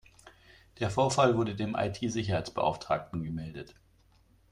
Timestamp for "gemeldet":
3.21-3.75